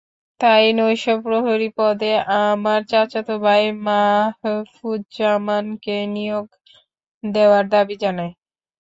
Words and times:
তাই 0.39 0.65
নৈশপ্রহরী 0.77 1.69
পদে 1.77 2.11
আমার 2.43 2.79
চাচাতো 2.91 3.33
ভাই 3.45 3.63
মাহফুজ্জামানকে 3.85 5.17
নিয়োগ 6.15 6.45
দেওয়ার 7.23 7.65
দাবি 7.73 7.95
জানাই। 8.03 8.29